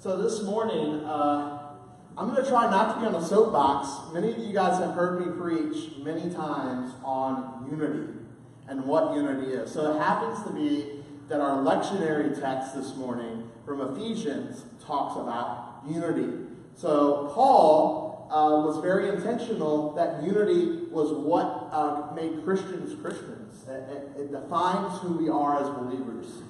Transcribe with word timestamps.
So 0.00 0.16
this 0.16 0.42
morning, 0.44 1.04
uh, 1.04 1.74
I'm 2.16 2.30
going 2.30 2.42
to 2.42 2.48
try 2.48 2.70
not 2.70 2.94
to 2.94 3.00
be 3.02 3.06
on 3.06 3.14
a 3.14 3.22
soapbox. 3.22 4.14
Many 4.14 4.32
of 4.32 4.38
you 4.38 4.50
guys 4.50 4.78
have 4.78 4.94
heard 4.94 5.20
me 5.20 5.30
preach 5.38 5.90
many 5.98 6.32
times 6.32 6.94
on 7.04 7.68
unity 7.70 8.10
and 8.66 8.86
what 8.86 9.14
unity 9.14 9.52
is. 9.52 9.70
So 9.70 9.94
it 9.94 9.98
happens 9.98 10.42
to 10.46 10.54
be 10.54 11.02
that 11.28 11.42
our 11.42 11.58
lectionary 11.58 12.32
text 12.40 12.74
this 12.74 12.96
morning 12.96 13.50
from 13.66 13.82
Ephesians 13.94 14.64
talks 14.82 15.20
about 15.20 15.82
unity. 15.86 16.46
So 16.76 17.30
Paul 17.34 18.26
uh, 18.30 18.64
was 18.64 18.82
very 18.82 19.10
intentional 19.10 19.92
that 19.96 20.22
unity 20.22 20.86
was 20.90 21.12
what 21.12 21.68
uh, 21.72 22.10
made 22.14 22.42
Christians 22.42 22.98
Christians. 23.02 23.68
It, 23.68 24.16
it, 24.16 24.20
it 24.22 24.32
defines 24.32 24.98
who 25.02 25.18
we 25.18 25.28
are 25.28 25.62
as 25.62 25.68
believers. 25.68 26.40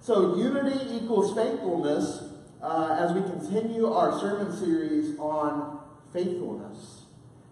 So 0.00 0.36
unity 0.36 0.96
equals 0.96 1.36
faithfulness 1.36 2.30
uh, 2.64 2.96
as 2.98 3.12
we 3.12 3.20
continue 3.20 3.92
our 3.92 4.18
sermon 4.18 4.56
series 4.56 5.18
on 5.18 5.80
faithfulness. 6.14 7.02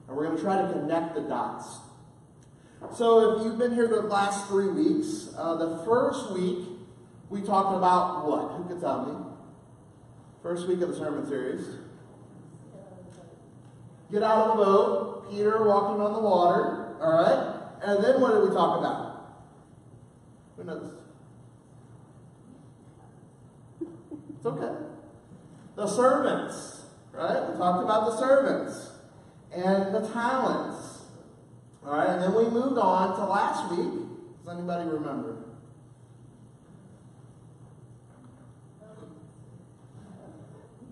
And 0.09 0.17
we're 0.17 0.25
going 0.25 0.37
to 0.37 0.43
try 0.43 0.63
to 0.63 0.73
connect 0.73 1.15
the 1.15 1.21
dots. 1.21 1.81
So 2.97 3.37
if 3.37 3.45
you've 3.45 3.59
been 3.59 3.75
here 3.75 3.87
the 3.87 4.01
last 4.01 4.49
three 4.49 4.69
weeks, 4.69 5.29
uh, 5.37 5.57
the 5.57 5.85
first 5.85 6.33
week 6.33 6.67
we 7.29 7.43
talked 7.43 7.77
about 7.77 8.27
what? 8.27 8.57
Who 8.57 8.65
could 8.65 8.81
tell 8.81 9.07
me? 9.07 9.27
First 10.43 10.67
week 10.67 10.81
of 10.81 10.89
the 10.89 10.97
sermon 10.97 11.27
series. 11.27 11.67
Get 14.11 14.23
out 14.23 14.49
of 14.49 14.59
the 14.59 14.65
boat. 14.65 15.31
Peter 15.31 15.65
walking 15.65 16.01
on 16.01 16.13
the 16.15 16.21
water. 16.21 16.97
All 17.01 17.23
right. 17.23 17.61
And 17.85 18.03
then 18.03 18.21
what 18.21 18.33
did 18.33 18.49
we 18.49 18.55
talk 18.55 18.79
about? 18.79 19.37
Who 20.57 20.65
knows? 20.65 20.95
It's 24.37 24.47
okay. 24.47 24.92
The 25.75 25.87
servants, 25.87 26.83
right? 27.13 27.51
We 27.51 27.57
talked 27.57 27.83
about 27.83 28.11
the 28.11 28.19
servants 28.19 28.91
and 29.53 29.95
the 29.95 30.09
talents. 30.13 31.03
All 31.85 31.95
right, 31.95 32.09
and 32.09 32.23
then 32.23 32.35
we 32.35 32.45
moved 32.45 32.79
on 32.79 33.17
to 33.17 33.25
last 33.25 33.71
week. 33.73 33.93
Does 34.45 34.57
anybody 34.57 34.89
remember? 34.89 35.37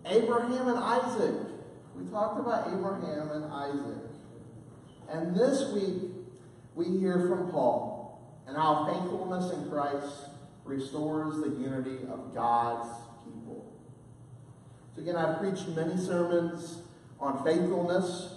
Abraham 0.06 0.68
and 0.68 0.78
Isaac. 0.78 1.34
We 1.94 2.10
talked 2.10 2.40
about 2.40 2.68
Abraham 2.68 3.30
and 3.30 3.44
Isaac. 3.52 4.10
And 5.10 5.34
this 5.34 5.72
week, 5.72 6.10
we 6.74 6.86
hear 6.98 7.28
from 7.28 7.50
Paul 7.50 8.20
and 8.46 8.56
how 8.56 8.86
faithfulness 8.86 9.52
in 9.52 9.70
Christ 9.70 10.26
restores 10.64 11.36
the 11.36 11.50
unity 11.50 11.98
of 12.10 12.34
God's. 12.34 12.88
So, 14.94 15.02
again, 15.02 15.16
I've 15.16 15.38
preached 15.38 15.68
many 15.68 15.96
sermons 15.96 16.82
on 17.18 17.44
faithfulness 17.44 18.34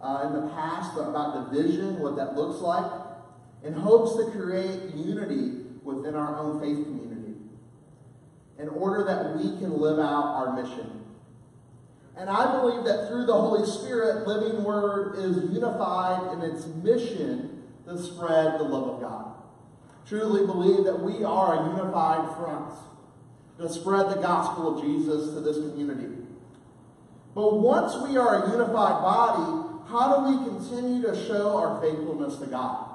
uh, 0.00 0.24
in 0.26 0.40
the 0.40 0.48
past 0.52 0.96
about 0.96 1.52
division, 1.52 2.00
what 2.00 2.16
that 2.16 2.34
looks 2.34 2.60
like, 2.60 2.90
in 3.62 3.72
hopes 3.72 4.16
to 4.16 4.30
create 4.30 4.94
unity 4.94 5.64
within 5.82 6.14
our 6.14 6.38
own 6.38 6.60
faith 6.60 6.84
community 6.84 7.34
in 8.60 8.68
order 8.68 9.04
that 9.04 9.36
we 9.36 9.58
can 9.58 9.78
live 9.80 9.98
out 9.98 10.24
our 10.24 10.62
mission. 10.62 11.04
And 12.16 12.28
I 12.28 12.60
believe 12.60 12.84
that 12.84 13.08
through 13.08 13.24
the 13.26 13.32
Holy 13.32 13.66
Spirit, 13.66 14.26
Living 14.26 14.62
Word 14.62 15.16
is 15.16 15.50
unified 15.50 16.34
in 16.34 16.42
its 16.42 16.66
mission 16.66 17.62
to 17.86 17.96
spread 17.96 18.60
the 18.60 18.64
love 18.64 18.94
of 18.94 19.00
God. 19.00 19.34
Truly 20.06 20.44
believe 20.44 20.84
that 20.84 21.00
we 21.00 21.24
are 21.24 21.54
a 21.54 21.70
unified 21.70 22.36
front 22.36 22.74
to 23.60 23.68
spread 23.68 24.08
the 24.08 24.20
gospel 24.20 24.76
of 24.76 24.84
Jesus 24.84 25.34
to 25.34 25.40
this 25.40 25.56
community. 25.56 26.16
But 27.34 27.60
once 27.60 27.94
we 28.08 28.16
are 28.16 28.44
a 28.44 28.50
unified 28.50 29.02
body, 29.02 29.68
how 29.88 30.16
do 30.16 30.36
we 30.36 30.44
continue 30.48 31.02
to 31.02 31.26
show 31.26 31.56
our 31.56 31.80
faithfulness 31.80 32.38
to 32.38 32.46
God? 32.46 32.86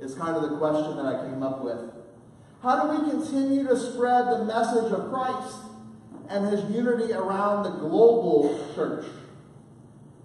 Is 0.00 0.14
kind 0.14 0.36
of 0.36 0.42
the 0.42 0.58
question 0.58 0.96
that 0.96 1.06
I 1.06 1.28
came 1.28 1.42
up 1.42 1.62
with. 1.62 1.78
How 2.62 2.82
do 2.82 3.02
we 3.02 3.10
continue 3.10 3.66
to 3.66 3.76
spread 3.76 4.26
the 4.26 4.44
message 4.44 4.92
of 4.92 5.10
Christ 5.10 5.56
and 6.28 6.46
his 6.48 6.62
unity 6.74 7.12
around 7.12 7.64
the 7.64 7.70
global 7.70 8.72
church? 8.74 9.06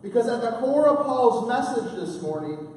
Because 0.01 0.27
at 0.27 0.41
the 0.41 0.57
core 0.57 0.87
of 0.87 1.05
Paul's 1.05 1.47
message 1.47 1.95
this 1.95 2.21
morning 2.21 2.67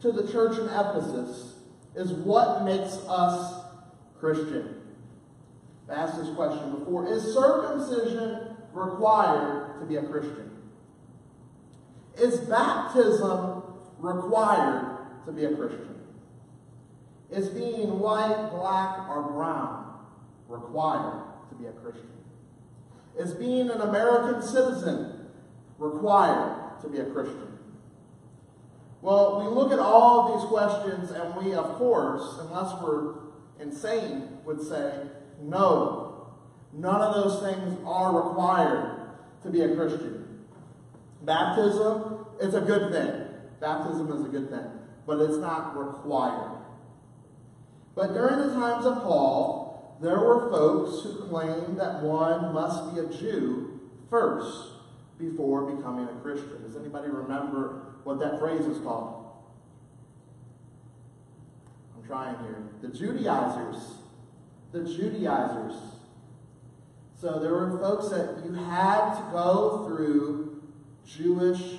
to 0.00 0.12
the 0.12 0.30
church 0.30 0.58
in 0.58 0.64
Ephesus 0.64 1.54
is 1.94 2.12
what 2.12 2.64
makes 2.64 2.96
us 3.08 3.64
Christian. 4.18 4.81
I 5.90 5.94
asked 5.94 6.18
this 6.18 6.34
question 6.34 6.78
before. 6.78 7.06
Is 7.08 7.34
circumcision 7.34 8.56
required 8.72 9.80
to 9.80 9.86
be 9.86 9.96
a 9.96 10.02
Christian? 10.02 10.50
Is 12.16 12.40
baptism 12.40 13.62
required 13.98 14.98
to 15.26 15.32
be 15.32 15.44
a 15.44 15.54
Christian? 15.54 16.00
Is 17.30 17.48
being 17.48 17.98
white, 17.98 18.50
black, 18.52 19.08
or 19.08 19.22
brown 19.32 19.94
required 20.48 21.22
to 21.48 21.54
be 21.54 21.66
a 21.66 21.72
Christian? 21.72 22.10
Is 23.18 23.34
being 23.34 23.70
an 23.70 23.80
American 23.80 24.42
citizen 24.42 25.28
required 25.78 26.80
to 26.82 26.88
be 26.88 26.98
a 26.98 27.06
Christian? 27.06 27.58
Well, 29.00 29.40
we 29.40 29.48
look 29.48 29.72
at 29.72 29.78
all 29.78 30.38
these 30.38 30.48
questions 30.48 31.10
and 31.10 31.34
we, 31.34 31.54
of 31.54 31.74
course, 31.74 32.38
unless 32.40 32.72
we're 32.80 33.14
insane, 33.58 34.38
would 34.44 34.60
say, 34.62 35.08
no, 35.42 36.32
none 36.72 37.00
of 37.00 37.14
those 37.14 37.42
things 37.42 37.78
are 37.86 38.28
required 38.28 39.10
to 39.42 39.50
be 39.50 39.62
a 39.62 39.74
Christian. 39.74 40.44
Baptism 41.22 42.26
is 42.40 42.54
a 42.54 42.60
good 42.60 42.92
thing. 42.92 43.26
Baptism 43.60 44.10
is 44.12 44.24
a 44.24 44.28
good 44.28 44.50
thing, 44.50 44.66
but 45.06 45.20
it's 45.20 45.38
not 45.38 45.76
required. 45.78 46.58
But 47.94 48.14
during 48.14 48.38
the 48.38 48.54
times 48.54 48.86
of 48.86 49.02
Paul, 49.02 49.98
there 50.00 50.18
were 50.18 50.50
folks 50.50 51.04
who 51.04 51.28
claimed 51.28 51.78
that 51.78 52.02
one 52.02 52.52
must 52.52 52.94
be 52.94 53.00
a 53.00 53.06
Jew 53.06 53.80
first 54.10 54.72
before 55.18 55.72
becoming 55.74 56.08
a 56.08 56.20
Christian. 56.20 56.62
Does 56.62 56.76
anybody 56.76 57.08
remember 57.08 57.94
what 58.04 58.18
that 58.18 58.40
phrase 58.40 58.62
is 58.62 58.78
called? 58.78 59.26
I'm 61.96 62.06
trying 62.06 62.36
here. 62.40 62.64
The 62.80 62.88
Judaizers. 62.88 64.01
The 64.72 64.80
Judaizers. 64.80 65.74
So 67.20 67.38
there 67.38 67.52
were 67.52 67.78
folks 67.78 68.08
that 68.08 68.44
you 68.44 68.52
had 68.54 69.14
to 69.14 69.30
go 69.32 69.86
through 69.86 70.62
Jewish 71.06 71.78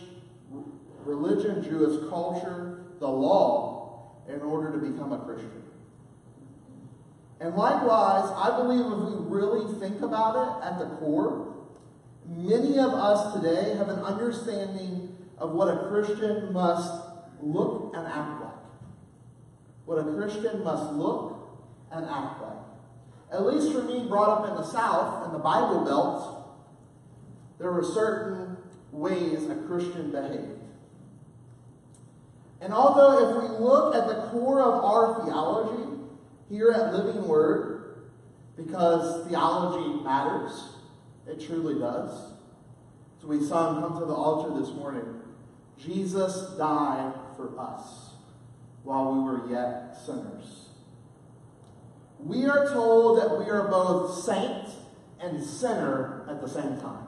religion, 1.04 1.64
Jewish 1.64 2.08
culture, 2.10 2.86
the 3.00 3.08
law, 3.08 4.14
in 4.30 4.42
order 4.42 4.72
to 4.72 4.78
become 4.78 5.12
a 5.12 5.20
Christian. 5.20 5.64
And 7.40 7.56
likewise, 7.56 8.32
I 8.38 8.56
believe 8.56 8.86
if 8.86 9.10
we 9.10 9.36
really 9.36 9.80
think 9.80 10.02
about 10.02 10.36
it 10.36 10.66
at 10.66 10.80
the 10.80 10.96
core, 10.96 11.54
many 12.26 12.80
of 12.80 12.94
us 12.94 13.34
today 13.34 13.76
have 13.76 13.90
an 13.90 14.00
understanding 14.00 15.18
of 15.38 15.52
what 15.52 15.68
a 15.68 15.90
Christian 15.90 16.54
must 16.54 16.90
look 17.42 17.94
and 17.96 18.08
act 18.08 18.42
like. 18.42 18.52
What 19.86 19.98
a 20.00 20.04
Christian 20.16 20.64
must 20.64 20.94
look 20.94 21.50
and 21.92 22.06
act 22.06 22.42
like. 22.42 22.53
At 23.34 23.46
least 23.46 23.74
for 23.74 23.84
me, 23.84 24.08
brought 24.08 24.30
up 24.30 24.50
in 24.50 24.56
the 24.56 24.64
South, 24.64 25.26
in 25.26 25.34
the 25.34 25.40
Bible 25.40 25.84
Belt, 25.84 26.48
there 27.60 27.72
were 27.72 27.84
certain 27.84 28.58
ways 28.92 29.50
a 29.50 29.56
Christian 29.68 30.12
behaved. 30.12 30.60
And 32.62 32.74
although 32.74 33.30
if 33.30 33.44
we 33.44 33.58
look 33.58 33.96
at 33.96 34.08
the 34.08 34.30
core 34.30 34.62
of 34.62 34.84
our 34.86 35.26
theology, 35.26 35.94
here 36.50 36.72
at 36.72 36.94
Living 36.94 37.28
Word 37.28 37.74
because 38.56 39.28
theology 39.28 40.04
matters. 40.04 40.70
It 41.28 41.44
truly 41.46 41.80
does. 41.80 42.34
So 43.22 43.28
we 43.28 43.44
saw 43.44 43.74
him 43.74 43.82
Come 43.82 44.00
to 44.00 44.06
the 44.06 44.14
Altar 44.14 44.60
this 44.60 44.70
morning. 44.74 45.22
Jesus 45.80 46.56
died 46.58 47.14
for 47.36 47.58
us 47.60 48.12
while 48.84 49.14
we 49.14 49.24
were 49.24 49.50
yet 49.50 49.98
sinners. 50.06 50.63
We 52.26 52.46
are 52.46 52.72
told 52.72 53.20
that 53.20 53.38
we 53.38 53.50
are 53.50 53.68
both 53.68 54.24
saint 54.24 54.70
and 55.20 55.44
sinner 55.44 56.26
at 56.30 56.42
the 56.42 56.48
same 56.48 56.80
time. 56.80 57.08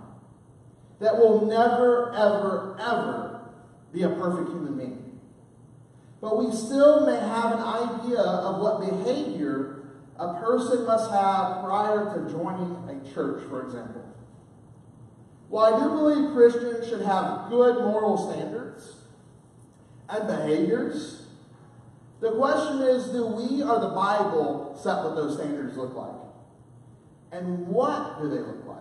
That 1.00 1.18
we'll 1.18 1.46
never, 1.46 2.14
ever, 2.14 2.78
ever 2.80 3.42
be 3.94 4.04
a 4.04 4.10
perfect 4.10 4.50
human 4.50 4.78
being. 4.78 5.20
But 6.22 6.38
we 6.38 6.52
still 6.52 7.06
may 7.06 7.18
have 7.18 7.54
an 7.54 7.60
idea 7.60 8.20
of 8.20 8.62
what 8.62 8.82
behavior 8.82 9.86
a 10.18 10.34
person 10.42 10.86
must 10.86 11.12
have 11.12 11.64
prior 11.64 12.14
to 12.14 12.32
joining 12.32 12.90
a 12.90 13.14
church, 13.14 13.44
for 13.50 13.66
example. 13.66 14.04
While 15.50 15.76
I 15.76 15.80
do 15.84 15.90
believe 15.90 16.34
Christians 16.34 16.88
should 16.90 17.02
have 17.02 17.50
good 17.50 17.78
moral 17.84 18.18
standards 18.18 18.96
and 20.10 20.28
behaviors, 20.28 21.25
the 22.26 22.32
question 22.32 22.82
is 22.82 23.10
do 23.10 23.28
we 23.28 23.62
or 23.62 23.80
the 23.80 23.90
Bible 23.90 24.78
set 24.82 25.04
what 25.04 25.16
those 25.16 25.38
standards 25.38 25.78
look 25.78 25.96
like? 25.96 26.16
And 27.32 27.68
what 27.68 28.20
do 28.20 28.30
they 28.30 28.40
look 28.40 28.66
like? 28.66 28.78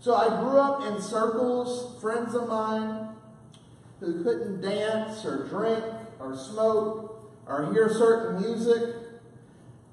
So 0.00 0.14
I 0.14 0.28
grew 0.40 0.58
up 0.58 0.82
in 0.84 1.00
circles, 1.00 2.00
friends 2.00 2.34
of 2.34 2.48
mine 2.48 3.10
who 4.00 4.24
couldn't 4.24 4.60
dance 4.60 5.24
or 5.24 5.46
drink 5.48 5.84
or 6.18 6.36
smoke 6.36 7.32
or 7.46 7.72
hear 7.72 7.88
certain 7.88 8.42
music. 8.42 8.96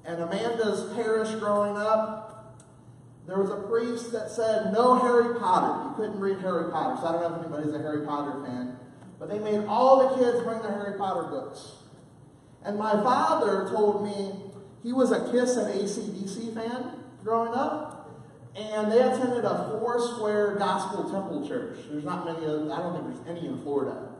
And 0.04 0.20
Amanda's 0.20 0.92
parish 0.94 1.30
growing 1.36 1.76
up, 1.76 2.58
there 3.28 3.38
was 3.38 3.50
a 3.50 3.68
priest 3.68 4.10
that 4.12 4.30
said 4.30 4.72
no 4.72 4.98
Harry 4.98 5.38
Potter. 5.38 5.90
You 5.90 5.94
couldn't 5.94 6.20
read 6.20 6.40
Harry 6.40 6.72
Potter. 6.72 7.00
So 7.00 7.06
I 7.06 7.12
don't 7.12 7.22
know 7.22 7.38
if 7.38 7.46
anybody's 7.46 7.74
a 7.74 7.78
Harry 7.78 8.04
Potter 8.04 8.44
fan. 8.44 8.76
But 9.20 9.28
they 9.28 9.38
made 9.38 9.64
all 9.66 10.08
the 10.08 10.16
kids 10.16 10.42
bring 10.42 10.60
their 10.60 10.72
Harry 10.72 10.98
Potter 10.98 11.28
books. 11.28 11.81
And 12.64 12.78
my 12.78 12.92
father 12.92 13.68
told 13.70 14.04
me 14.04 14.32
he 14.82 14.92
was 14.92 15.12
a 15.12 15.30
Kiss 15.30 15.56
and 15.56 15.68
ACDC 15.68 16.54
fan 16.54 16.92
growing 17.22 17.52
up. 17.54 17.98
And 18.54 18.92
they 18.92 19.00
attended 19.00 19.44
a 19.44 19.78
four 19.80 19.98
square 20.14 20.56
gospel 20.56 21.10
temple 21.10 21.46
church. 21.48 21.78
There's 21.90 22.04
not 22.04 22.26
many, 22.26 22.44
of, 22.44 22.70
I 22.70 22.82
don't 22.82 22.92
think 22.94 23.24
there's 23.24 23.38
any 23.38 23.48
in 23.48 23.62
Florida. 23.62 24.10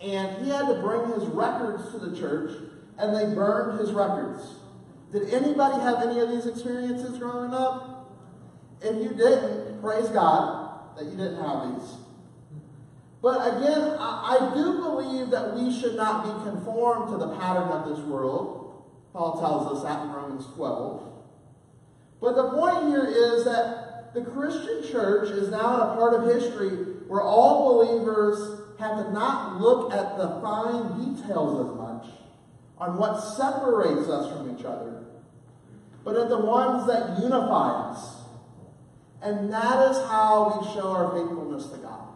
And 0.00 0.44
he 0.44 0.50
had 0.50 0.66
to 0.66 0.74
bring 0.74 1.06
his 1.12 1.24
records 1.28 1.90
to 1.92 1.98
the 1.98 2.14
church, 2.16 2.52
and 2.98 3.16
they 3.16 3.34
burned 3.34 3.78
his 3.80 3.92
records. 3.92 4.56
Did 5.12 5.32
anybody 5.32 5.80
have 5.80 6.02
any 6.02 6.20
of 6.20 6.28
these 6.28 6.46
experiences 6.46 7.18
growing 7.18 7.54
up? 7.54 8.10
If 8.82 8.96
you 8.96 9.10
didn't, 9.10 9.80
praise 9.80 10.08
God 10.08 10.96
that 10.98 11.04
you 11.04 11.12
didn't 11.12 11.36
have 11.36 11.80
these. 11.80 11.94
But 13.22 13.56
again, 13.56 13.96
I, 14.00 14.36
I 14.36 14.54
do 14.54 14.78
believe 14.78 15.30
that 15.30 15.54
we 15.54 15.72
should 15.72 15.94
not 15.94 16.24
be 16.24 16.50
conformed 16.50 17.12
to 17.12 17.18
the 17.18 17.36
pattern 17.36 17.68
of 17.68 17.88
this 17.88 18.04
world. 18.04 18.82
Paul 19.12 19.40
tells 19.40 19.76
us 19.76 19.84
that 19.84 20.02
in 20.06 20.12
Romans 20.12 20.46
12. 20.56 21.08
But 22.20 22.34
the 22.34 22.50
point 22.50 22.88
here 22.88 23.06
is 23.06 23.44
that 23.44 24.12
the 24.12 24.22
Christian 24.22 24.82
church 24.90 25.30
is 25.30 25.50
now 25.50 25.74
in 25.74 25.80
a 25.80 25.94
part 25.94 26.14
of 26.14 26.34
history 26.34 26.70
where 27.06 27.22
all 27.22 27.84
believers 27.84 28.60
have 28.80 29.04
to 29.04 29.12
not 29.12 29.60
look 29.60 29.92
at 29.92 30.16
the 30.18 30.40
fine 30.40 31.14
details 31.14 31.70
as 31.70 31.76
much 31.76 32.06
on 32.78 32.96
what 32.96 33.20
separates 33.20 34.08
us 34.08 34.32
from 34.32 34.58
each 34.58 34.64
other, 34.64 35.04
but 36.04 36.16
at 36.16 36.28
the 36.28 36.38
ones 36.38 36.86
that 36.88 37.22
unify 37.22 37.90
us. 37.90 38.22
And 39.22 39.52
that 39.52 39.90
is 39.90 39.96
how 40.08 40.60
we 40.60 40.74
show 40.74 40.88
our 40.88 41.12
faithfulness 41.12 41.66
to 41.68 41.76
God. 41.78 42.11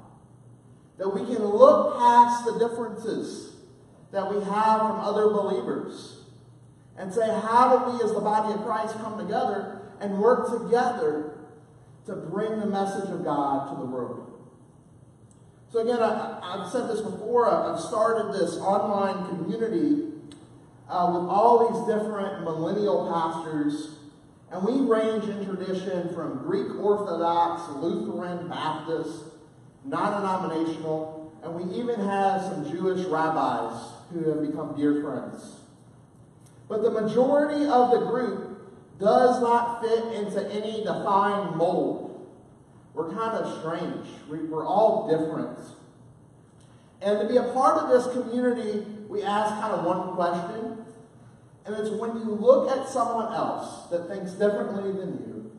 That 0.99 1.09
we 1.09 1.25
can 1.25 1.45
look 1.45 1.99
past 1.99 2.45
the 2.47 2.59
differences 2.59 3.55
that 4.13 4.33
we 4.33 4.43
have 4.45 4.81
from 4.81 5.01
other 5.01 5.29
believers 5.29 6.21
and 6.97 7.13
say, 7.13 7.29
how 7.29 7.77
do 7.77 7.93
we 7.93 8.03
as 8.03 8.15
the 8.15 8.21
body 8.21 8.55
of 8.55 8.65
Christ 8.65 8.95
come 8.95 9.19
together 9.19 9.83
and 10.01 10.19
work 10.19 10.51
together 10.51 11.37
to 12.07 12.15
bring 12.15 12.61
the 12.61 12.67
message 12.67 13.11
of 13.11 13.25
God 13.25 13.71
to 13.71 13.81
the 13.81 13.87
world. 13.87 14.33
So 15.73 15.81
again, 15.81 16.01
I, 16.01 16.59
have 16.63 16.71
said 16.71 16.89
this 16.89 17.01
before. 17.01 17.51
I've 17.51 17.81
started 17.81 18.33
this 18.33 18.57
online 18.59 19.27
community 19.29 20.13
uh, 20.89 21.11
with 21.13 21.29
all 21.29 21.69
these 21.69 21.95
different 21.95 22.45
millennial 22.45 23.11
pastors, 23.13 23.97
and 24.53 24.65
we 24.65 24.89
range 24.89 25.25
in 25.25 25.45
tradition 25.45 26.15
from 26.15 26.39
Greek 26.39 26.79
Orthodox, 26.79 27.69
Lutheran, 27.83 28.49
Baptist, 28.49 29.25
non-denominational, 29.87 31.33
and 31.43 31.55
we 31.55 31.79
even 31.79 32.01
have 32.01 32.43
some 32.43 32.71
Jewish 32.71 33.07
rabbis 33.07 33.93
who 34.13 34.29
have 34.31 34.41
become 34.41 34.77
dear 34.77 35.03
friends. 35.03 35.61
But 36.69 36.83
the 36.83 36.91
majority 36.91 37.67
of 37.67 37.93
the 37.93 38.07
group 38.07 38.99
does 38.99 39.41
not 39.41 39.83
fit 39.83 40.15
into 40.15 40.43
any 40.53 40.83
defined 40.83 41.57
mold. 41.57 42.27
We're 42.95 43.15
kind 43.15 43.37
of 43.37 43.59
strange. 43.61 44.07
We're 44.29 44.67
all 44.67 45.09
different. 45.09 45.59
And 47.03 47.21
to 47.21 47.29
be 47.29 47.37
a 47.37 47.53
part 47.53 47.77
of 47.77 47.91
this 47.91 48.13
community, 48.15 48.87
we 49.09 49.23
ask 49.23 49.61
kind 49.61 49.75
of 49.75 49.85
one 49.85 50.15
question. 50.15 50.85
And 51.67 51.75
it's 51.77 51.91
when 51.91 52.17
you 52.17 52.31
look 52.31 52.71
at 52.71 52.89
someone 52.89 53.33
else 53.35 53.89
that 53.91 54.09
thinks 54.09 54.33
differently 54.33 54.93
than 54.93 55.19
you, 55.19 55.53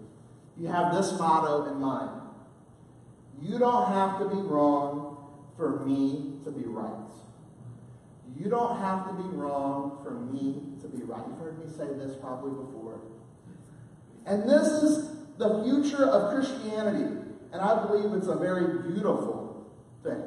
you 0.57 0.67
have 0.67 0.93
this 0.93 1.11
motto 1.19 1.71
in 1.71 1.79
mind. 1.79 2.26
You 3.41 3.59
don't 3.59 3.87
have 3.91 4.19
to 4.19 4.25
be 4.29 4.41
wrong 4.41 5.17
for 5.55 5.85
me 5.85 6.39
to 6.43 6.51
be 6.51 6.63
right. 6.65 6.93
You 8.35 8.49
don't 8.49 8.79
have 8.79 9.07
to 9.07 9.13
be 9.13 9.29
wrong 9.35 9.99
for 10.03 10.11
me 10.11 10.61
to 10.81 10.87
be 10.87 11.03
right. 11.03 11.21
You've 11.27 11.39
heard 11.39 11.57
me 11.59 11.71
say 11.75 11.87
this 11.97 12.15
probably 12.17 12.51
before. 12.51 12.99
And 14.25 14.43
this 14.43 14.67
is 14.67 15.15
the 15.37 15.63
future 15.63 16.05
of 16.05 16.33
Christianity. 16.33 17.15
And 17.51 17.61
I 17.61 17.85
believe 17.85 18.13
it's 18.13 18.27
a 18.27 18.35
very 18.35 18.79
beautiful 18.89 19.65
thing. 20.03 20.21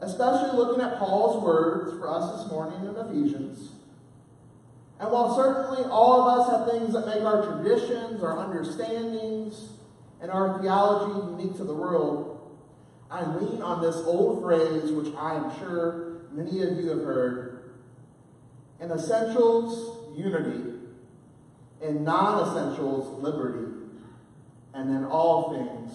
Especially 0.00 0.56
looking 0.56 0.82
at 0.82 0.98
Paul's 0.98 1.42
words 1.42 1.92
for 1.98 2.08
us 2.08 2.40
this 2.40 2.50
morning 2.50 2.80
in 2.86 2.96
Ephesians. 2.96 3.72
And 5.00 5.10
while 5.12 5.36
certainly 5.36 5.84
all 5.90 6.22
of 6.22 6.40
us 6.40 6.50
have 6.50 6.70
things 6.70 6.94
that 6.94 7.06
make 7.06 7.22
our 7.22 7.44
traditions, 7.44 8.22
our 8.22 8.38
understandings, 8.38 9.68
and 10.20 10.30
our 10.30 10.60
theology 10.60 11.42
unique 11.42 11.56
to 11.56 11.64
the 11.64 11.74
world, 11.74 12.56
I 13.10 13.24
lean 13.36 13.62
on 13.62 13.80
this 13.80 13.96
old 13.96 14.42
phrase, 14.42 14.90
which 14.92 15.14
I 15.14 15.34
am 15.36 15.58
sure 15.58 16.22
many 16.32 16.62
of 16.62 16.76
you 16.76 16.88
have 16.88 17.04
heard. 17.04 17.72
In 18.80 18.90
essentials, 18.90 20.16
unity 20.16 20.78
in 21.80 22.04
non 22.04 22.48
essentials, 22.48 23.22
liberty, 23.22 23.72
and 24.74 24.90
in 24.90 25.04
all 25.04 25.52
things, 25.52 25.92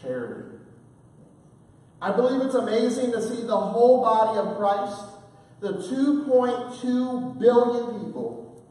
charity. 0.00 0.56
I 2.00 2.12
believe 2.12 2.42
it's 2.42 2.54
amazing 2.54 3.12
to 3.12 3.22
see 3.22 3.42
the 3.42 3.56
whole 3.56 4.02
body 4.02 4.38
of 4.38 4.56
Christ, 4.56 5.02
the 5.60 5.74
2.2 5.74 7.38
billion 7.38 8.04
people, 8.04 8.64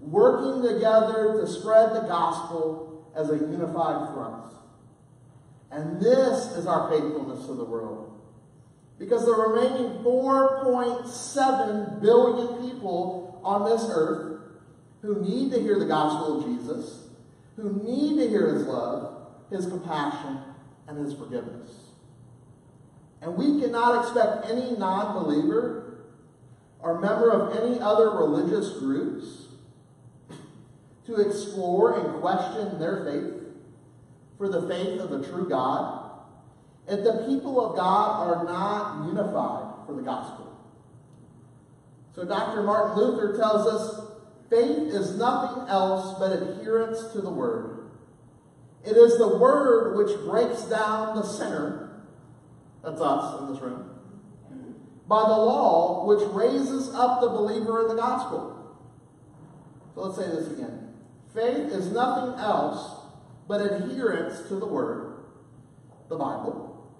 working 0.00 0.62
together 0.62 1.40
to 1.40 1.46
spread 1.46 1.94
the 1.94 2.00
gospel 2.00 2.91
as 3.14 3.30
a 3.30 3.36
unified 3.36 4.14
front. 4.14 4.54
And 5.70 6.00
this 6.00 6.52
is 6.56 6.66
our 6.66 6.90
faithfulness 6.90 7.46
to 7.46 7.54
the 7.54 7.64
world. 7.64 8.20
Because 8.98 9.24
the 9.24 9.32
remaining 9.32 10.04
4.7 10.04 12.00
billion 12.00 12.70
people 12.70 13.40
on 13.42 13.68
this 13.68 13.88
earth 13.90 14.40
who 15.00 15.20
need 15.20 15.50
to 15.52 15.60
hear 15.60 15.78
the 15.78 15.86
gospel 15.86 16.38
of 16.38 16.44
Jesus, 16.46 17.08
who 17.56 17.72
need 17.82 18.22
to 18.22 18.28
hear 18.28 18.54
his 18.54 18.64
love, 18.66 19.28
his 19.50 19.66
compassion, 19.66 20.38
and 20.86 20.98
his 20.98 21.14
forgiveness. 21.14 21.70
And 23.20 23.36
we 23.36 23.60
cannot 23.60 24.02
expect 24.02 24.50
any 24.50 24.76
non 24.76 25.24
believer 25.24 26.04
or 26.80 27.00
member 27.00 27.30
of 27.30 27.56
any 27.56 27.80
other 27.80 28.10
religious 28.10 28.78
groups 28.78 29.41
to 31.06 31.16
explore 31.16 31.98
and 31.98 32.20
question 32.20 32.78
their 32.78 33.04
faith 33.04 33.42
for 34.38 34.48
the 34.48 34.68
faith 34.68 35.00
of 35.00 35.10
the 35.10 35.26
true 35.28 35.48
God 35.48 36.10
if 36.88 37.04
the 37.04 37.24
people 37.28 37.64
of 37.64 37.76
God 37.76 38.28
are 38.28 38.44
not 38.44 39.06
unified 39.06 39.86
for 39.86 39.94
the 39.94 40.02
gospel. 40.02 40.48
So 42.14 42.24
Dr. 42.24 42.62
Martin 42.62 42.96
Luther 42.96 43.36
tells 43.36 43.66
us 43.66 44.12
Faith 44.52 44.92
is 44.92 45.16
nothing 45.16 45.66
else 45.70 46.18
but 46.18 46.30
adherence 46.30 47.10
to 47.14 47.22
the 47.22 47.30
Word. 47.30 47.90
It 48.84 48.98
is 48.98 49.16
the 49.16 49.38
Word 49.38 49.96
which 49.96 50.14
breaks 50.26 50.64
down 50.64 51.16
the 51.16 51.22
sinner, 51.22 52.02
that's 52.84 53.00
us 53.00 53.40
in 53.40 53.50
this 53.50 53.62
room, 53.62 53.88
by 55.08 55.22
the 55.22 55.28
law 55.28 56.04
which 56.06 56.20
raises 56.34 56.94
up 56.94 57.22
the 57.22 57.30
believer 57.30 57.80
in 57.80 57.88
the 57.88 57.94
gospel. 57.94 58.76
So 59.94 60.02
let's 60.02 60.18
say 60.18 60.26
this 60.26 60.52
again. 60.52 60.91
Faith 61.34 61.72
is 61.72 61.90
nothing 61.92 62.38
else 62.38 63.00
but 63.48 63.60
adherence 63.60 64.48
to 64.48 64.56
the 64.56 64.66
Word, 64.66 65.24
the 66.08 66.16
Bible. 66.16 66.92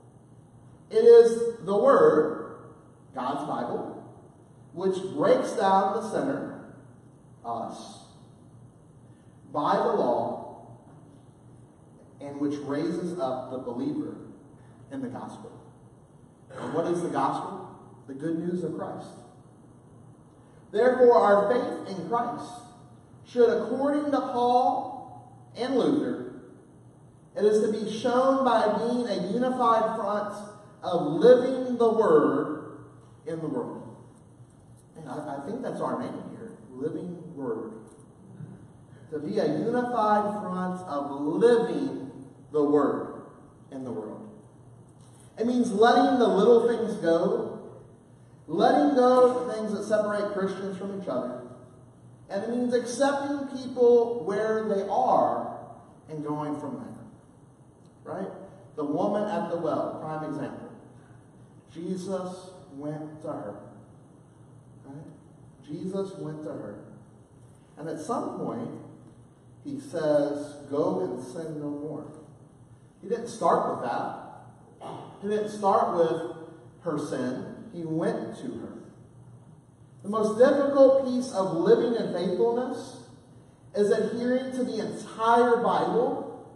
It 0.91 1.05
is 1.05 1.65
the 1.65 1.77
Word, 1.77 2.57
God's 3.15 3.47
Bible, 3.47 4.13
which 4.73 4.97
breaks 5.15 5.53
down 5.53 5.95
the 5.95 6.11
sinner 6.11 6.75
us 7.45 7.99
by 9.53 9.77
the 9.77 9.93
law 9.93 10.79
and 12.21 12.41
which 12.41 12.55
raises 12.61 13.19
up 13.19 13.51
the 13.51 13.59
believer 13.59 14.17
in 14.91 15.03
the 15.03 15.09
gospel. 15.09 15.53
And 16.57 16.73
what 16.73 16.87
is 16.87 17.03
the 17.03 17.09
gospel? 17.09 17.69
The 18.07 18.15
good 18.15 18.39
news 18.39 18.65
of 18.65 18.77
Christ. 18.77 19.09
Therefore, 20.71 21.19
our 21.19 21.53
faith 21.53 21.97
in 21.97 22.09
Christ 22.09 22.62
should, 23.27 23.49
according 23.49 24.11
to 24.11 24.21
Paul 24.21 25.33
and 25.57 25.77
Luther, 25.77 26.43
it 27.37 27.45
is 27.45 27.63
to 27.63 27.73
be 27.73 27.91
shown 27.91 28.45
by 28.45 28.67
being 28.79 29.07
a 29.07 29.33
unified 29.33 29.97
front 29.97 30.35
of 30.83 31.07
living 31.07 31.77
the 31.79 31.91
Word 31.91 32.85
in 33.27 33.41
the 33.41 33.49
world. 33.49 33.97
And 34.97 35.09
I, 35.09 35.37
I 35.37 35.47
think 35.47 35.63
that's 35.63 35.81
our 35.81 36.01
name 36.01 36.13
here, 36.31 36.53
living 36.71 37.17
Word. 37.35 37.73
To 39.11 39.19
be 39.19 39.39
a 39.39 39.47
unified 39.47 40.43
front 40.43 40.81
of 40.83 41.21
living 41.23 42.11
the 42.51 42.63
Word. 42.63 43.13
in 43.71 43.85
the 43.85 43.91
world. 43.91 44.29
It 45.39 45.47
means 45.47 45.73
letting 45.73 46.19
the 46.19 46.29
little 46.29 46.69
things 46.69 46.95
go, 46.99 47.61
letting 48.47 48.95
go 48.95 49.31
of 49.31 49.55
things 49.55 49.73
that 49.73 49.85
separate 49.85 50.35
Christians 50.35 50.77
from 50.77 51.01
each 51.01 51.09
other. 51.09 51.42
And 52.33 52.45
it 52.45 52.51
means 52.51 52.73
accepting 52.73 53.47
people 53.59 54.25
where 54.25 54.65
they 54.65 54.89
are 54.89 55.59
and 56.09 56.25
going 56.25 56.59
from 56.59 56.77
there. 56.77 58.15
Right? 58.15 58.29
The 58.75 58.85
woman 58.85 59.29
at 59.29 59.51
the 59.51 59.59
well, 59.59 59.99
prime 60.01 60.33
example. 60.33 60.71
Jesus 61.75 62.51
went 62.73 63.21
to 63.21 63.29
her. 63.29 63.55
Right? 64.87 65.05
Jesus 65.69 66.13
went 66.17 66.43
to 66.45 66.49
her. 66.49 66.79
And 67.77 67.87
at 67.87 68.01
some 68.01 68.39
point, 68.39 68.81
he 69.63 69.79
says, 69.79 70.57
Go 70.71 71.01
and 71.01 71.23
sin 71.23 71.61
no 71.61 71.69
more. 71.69 72.07
He 73.03 73.11
didn't 73.11 73.29
start 73.29 73.77
with 73.77 73.91
that. 73.91 74.89
He 75.21 75.29
didn't 75.29 75.51
start 75.51 75.99
with 75.99 76.37
her 76.81 76.99
sin. 76.99 77.69
He 77.75 77.85
went 77.85 78.37
to 78.39 78.47
her. 78.59 78.82
The 80.03 80.09
most 80.09 80.39
difficult 80.39 81.07
piece 81.07 81.33
of 81.33 81.57
living 81.57 81.95
in 81.95 82.13
faithfulness 82.13 82.99
is 83.75 83.91
adhering 83.91 84.53
to 84.53 84.65
the 84.65 84.81
entire 84.81 85.59
Bible, 85.59 86.49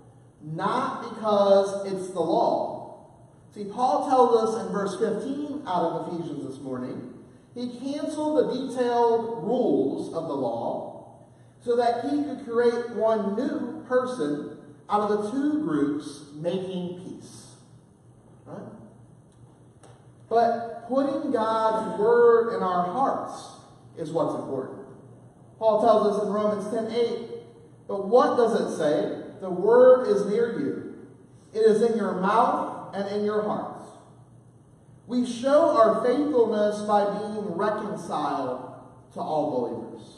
not 0.43 1.15
because 1.15 1.87
it's 1.87 2.09
the 2.11 2.21
law. 2.21 3.07
See, 3.55 3.65
Paul 3.65 4.09
tells 4.09 4.37
us 4.37 4.67
in 4.67 4.73
verse 4.73 4.99
15 4.99 5.63
out 5.67 5.83
of 5.83 6.15
Ephesians 6.15 6.47
this 6.47 6.61
morning, 6.61 7.15
he 7.55 7.79
canceled 7.79 8.51
the 8.51 8.69
detailed 8.69 9.45
rules 9.45 10.13
of 10.13 10.27
the 10.29 10.35
law 10.35 11.23
so 11.65 11.75
that 11.77 12.05
he 12.11 12.23
could 12.23 12.45
create 12.45 12.91
one 12.91 13.35
new 13.35 13.83
person 13.89 14.59
out 14.91 15.11
of 15.11 15.25
the 15.25 15.31
two 15.31 15.65
groups 15.65 16.25
making 16.35 17.01
peace. 17.03 17.55
Right? 18.45 18.73
But 20.29 20.76
putting 20.89 21.33
God's 21.33 21.99
word 21.99 22.57
in 22.57 22.63
our 22.63 22.85
hearts 22.87 23.57
is 23.99 24.11
what's 24.11 24.35
important. 24.35 24.87
Paul 25.59 25.83
tells 25.83 26.17
us 26.17 26.23
in 26.23 26.33
Romans 26.33 26.71
10 26.71 26.91
8, 26.91 27.31
but 27.89 28.09
what 28.09 28.37
does 28.37 28.61
it 28.61 28.77
say? 28.77 29.23
The 29.41 29.51
word 29.51 30.09
is 30.09 30.27
near 30.27 30.59
you, 30.59 31.07
it 31.53 31.61
is 31.61 31.83
in 31.83 31.97
your 31.97 32.21
mouth 32.21 32.95
and 32.95 33.09
in 33.09 33.25
your 33.25 33.43
hearts. 33.43 33.85
We 35.07 35.25
show 35.25 35.77
our 35.77 36.05
faithfulness 36.05 36.81
by 36.81 37.05
being 37.19 37.57
reconciled 37.57 38.75
to 39.15 39.21
all 39.21 39.61
believers. 39.61 40.17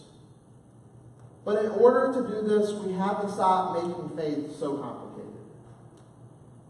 But 1.45 1.65
in 1.65 1.71
order 1.73 2.13
to 2.13 2.29
do 2.29 2.49
this, 2.49 2.73
we 2.73 2.93
have 2.95 3.23
to 3.23 3.31
stop 3.31 3.75
making 3.75 4.17
faith 4.17 4.57
so 4.59 4.79
complicated. 4.79 5.33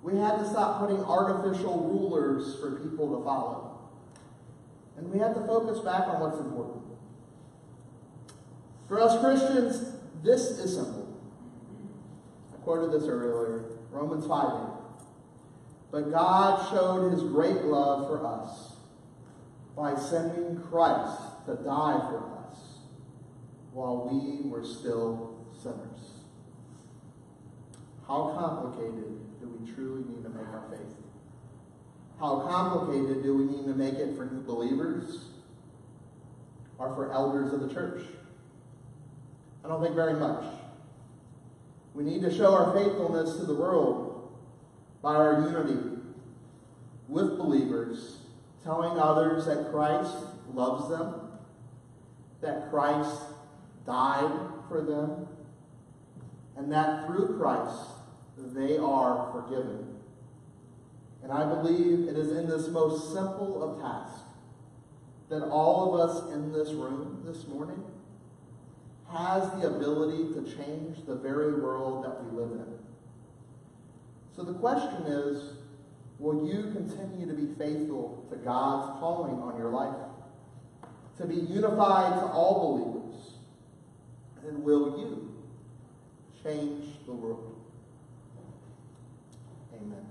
We 0.03 0.17
had 0.17 0.39
to 0.39 0.49
stop 0.49 0.81
putting 0.81 1.03
artificial 1.03 1.89
rulers 1.89 2.59
for 2.61 2.73
people 2.81 3.19
to 3.19 3.25
follow. 3.25 3.68
And 4.99 5.13
we 5.13 5.19
have 5.21 5.35
to 5.35 5.47
focus 5.47 5.79
back 5.81 6.09
on 6.09 6.21
what's 6.21 6.39
important. 6.39 6.83
For 8.89 9.01
us 9.01 9.21
Christians, 9.21 9.95
this 10.23 10.43
is 10.59 10.75
simple. 10.75 11.17
I 12.53 12.57
quoted 12.63 12.93
this 12.93 13.09
earlier 13.09 13.65
Romans 13.91 14.27
5 14.27 14.45
8. 14.45 14.79
But 15.91 16.11
God 16.11 16.71
showed 16.71 17.13
his 17.13 17.23
great 17.23 17.63
love 17.65 18.09
for 18.09 18.27
us 18.27 18.75
by 19.77 19.95
sending 19.95 20.61
Christ 20.63 21.47
to 21.47 21.55
die 21.55 21.99
for 22.11 22.47
us 22.49 22.59
while 23.73 24.09
we 24.11 24.49
were 24.51 24.65
still 24.65 25.47
sinners. 25.63 26.25
How 28.07 28.35
complicated 28.37 29.41
do 29.41 29.49
we 29.49 29.73
truly 29.73 30.03
need 30.03 30.25
to 30.25 30.31
make 30.31 30.49
our 30.49 30.65
faith? 30.71 30.98
How 32.19 32.41
complicated 32.41 33.23
do 33.23 33.37
we 33.37 33.45
need 33.45 33.67
to 33.67 33.75
make 33.75 33.95
it 33.95 34.17
for 34.17 34.27
new 34.27 34.43
believers 34.43 35.27
or 36.79 36.95
for 36.95 37.13
elders 37.13 37.53
of 37.53 37.61
the 37.61 37.73
church? 37.73 38.03
I 39.65 39.69
don't 39.69 39.81
think 39.83 39.95
very 39.95 40.15
much. 40.15 40.45
We 41.95 42.03
need 42.03 42.23
to 42.23 42.35
show 42.35 42.55
our 42.55 42.73
faithfulness 42.75 43.37
to 43.37 43.45
the 43.45 43.55
world 43.55 44.33
by 45.01 45.15
our 45.15 45.49
unity 45.49 45.79
with 47.09 47.39
believers, 47.39 48.19
telling 48.65 48.99
others 48.99 49.47
that 49.47 49.71
Christ 49.71 50.15
loves 50.53 50.89
them, 50.89 51.15
that 52.41 52.71
Christ 52.71 53.21
died 53.87 54.31
for 54.69 54.81
them, 54.83 55.29
and 56.57 56.71
that 56.73 57.07
through 57.07 57.39
Christ 57.39 57.91
they 58.37 58.77
are 58.77 59.31
forgiven. 59.33 59.98
And 61.23 61.33
I 61.33 61.45
believe 61.45 62.09
it 62.09 62.17
is 62.17 62.33
in 62.33 62.49
this 62.49 62.69
most 62.69 63.13
simple 63.13 63.63
of 63.63 63.81
tasks 63.81 64.21
that 65.29 65.43
all 65.43 65.95
of 65.95 66.09
us 66.09 66.33
in 66.33 66.53
this 66.53 66.71
room 66.71 67.23
this 67.27 67.47
morning 67.47 67.83
has 69.13 69.51
the 69.53 69.67
ability 69.67 70.35
to 70.35 70.57
change 70.57 71.05
the 71.07 71.15
very 71.15 71.61
world 71.61 72.05
that 72.05 72.25
we 72.25 72.39
live 72.39 72.53
in. 72.53 72.79
So 74.37 74.43
the 74.43 74.55
question 74.55 75.03
is, 75.07 75.55
will 76.19 76.47
you 76.47 76.71
continue 76.73 77.27
to 77.27 77.35
be 77.35 77.55
faithful 77.59 78.27
to 78.31 78.37
God's 78.37 78.99
calling 79.01 79.41
on 79.43 79.59
your 79.59 79.71
life? 79.71 79.97
To 81.19 81.27
be 81.27 81.35
unified 81.35 82.21
to 82.21 82.27
all 82.27 82.79
believers? 82.79 83.33
And 84.47 84.63
will 84.63 84.99
you 84.99 85.35
change 86.43 86.95
the 87.07 87.13
world? 87.13 87.57
Amen. 89.75 90.07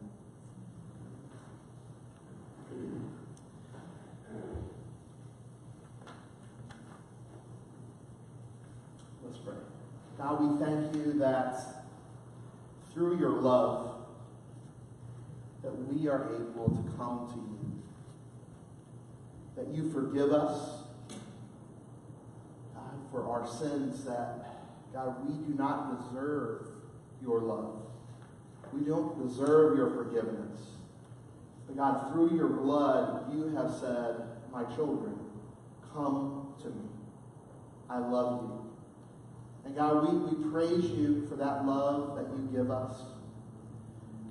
Let's 9.24 9.38
pray. 9.40 9.56
God, 10.18 10.42
we 10.42 10.66
thank 10.66 10.96
you 10.96 11.14
that 11.20 11.84
through 12.94 13.20
your 13.20 13.30
love, 13.30 13.96
that 15.62 15.72
we 15.72 16.08
are 16.08 16.34
able 16.34 16.70
to 16.70 16.98
come 16.98 17.28
to 17.32 17.36
you. 17.36 17.84
That 19.56 19.68
you 19.76 19.92
forgive 19.92 20.32
us, 20.32 20.84
God, 22.74 23.12
for 23.12 23.30
our 23.30 23.48
sins, 23.48 24.04
that, 24.06 24.64
God, 24.92 25.16
we 25.28 25.34
do 25.46 25.54
not 25.54 26.10
deserve 26.10 26.68
your 27.22 27.42
love. 27.42 27.84
We 28.74 28.82
don't 28.82 29.28
deserve 29.28 29.78
your 29.78 29.92
forgiveness. 29.92 30.62
But 31.68 31.78
God, 31.78 32.12
through 32.12 32.36
your 32.36 32.50
blood, 32.50 33.32
you 33.34 33.56
have 33.56 33.72
said, 33.80 34.16
My 34.52 34.64
children, 34.76 35.20
come 35.94 36.54
to 36.62 36.70
me. 36.70 36.90
I 37.90 38.00
love 38.00 38.42
you. 38.44 38.67
And 39.68 39.76
God, 39.76 40.08
we, 40.08 40.18
we 40.18 40.50
praise 40.50 40.86
you 40.86 41.28
for 41.28 41.36
that 41.36 41.66
love 41.66 42.16
that 42.16 42.28
you 42.38 42.48
give 42.54 42.72
us. 42.72 43.02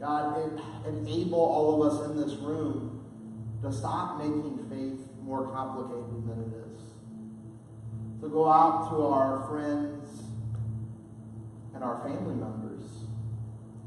God, 0.00 0.58
enable 0.88 1.38
all 1.38 1.82
of 1.82 1.92
us 1.92 2.10
in 2.10 2.16
this 2.16 2.38
room 2.38 3.04
to 3.62 3.70
stop 3.70 4.16
making 4.16 4.66
faith 4.70 4.98
more 5.22 5.52
complicated 5.52 6.26
than 6.26 6.40
it 6.40 6.56
is. 6.72 6.80
To 8.22 8.28
go 8.30 8.50
out 8.50 8.88
to 8.90 9.06
our 9.06 9.46
friends 9.46 10.22
and 11.74 11.84
our 11.84 12.02
family 12.02 12.34
members 12.34 12.82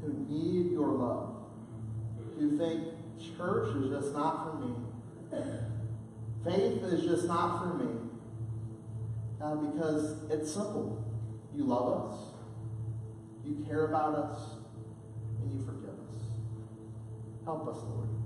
who 0.02 0.12
need 0.28 0.70
your 0.70 0.92
love, 0.92 1.34
who 2.38 2.56
think 2.58 2.94
church 3.36 3.74
is 3.74 3.90
just 3.90 4.14
not 4.14 4.44
for 4.44 4.66
me. 4.66 4.74
Faith 6.44 6.84
is 6.84 7.02
just 7.02 7.26
not 7.26 7.58
for 7.58 7.74
me. 7.74 7.90
Uh, 9.42 9.56
because 9.56 10.30
it's 10.30 10.52
simple. 10.52 11.09
You 11.54 11.64
love 11.64 12.10
us, 12.10 12.18
you 13.44 13.64
care 13.66 13.86
about 13.86 14.14
us, 14.14 14.38
and 15.42 15.52
you 15.52 15.58
forgive 15.66 15.90
us. 15.90 16.22
Help 17.44 17.68
us, 17.68 17.76
Lord. 17.82 18.19